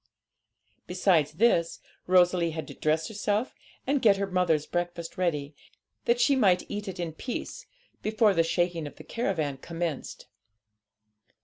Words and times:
Besides 0.87 1.33
this, 1.33 1.79
Rosalie 2.07 2.49
had 2.57 2.67
to 2.69 2.73
dress 2.73 3.07
herself 3.07 3.53
and 3.85 4.01
get 4.01 4.17
her 4.17 4.25
mother's 4.25 4.65
breakfast 4.65 5.15
ready, 5.15 5.53
that 6.05 6.19
she 6.19 6.35
might 6.35 6.65
eat 6.69 6.87
it 6.87 6.99
in 6.99 7.13
peace 7.13 7.67
before 8.01 8.33
the 8.33 8.41
shaking 8.41 8.87
of 8.87 8.95
the 8.95 9.03
caravan 9.03 9.57
commenced. 9.57 10.25